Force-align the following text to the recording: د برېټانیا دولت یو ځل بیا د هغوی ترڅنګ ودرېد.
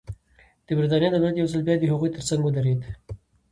د 0.65 0.67
برېټانیا 0.77 1.09
دولت 1.11 1.35
یو 1.37 1.51
ځل 1.51 1.61
بیا 1.67 1.75
د 1.79 1.83
هغوی 1.91 2.09
ترڅنګ 2.15 2.41
ودرېد. 2.43 2.81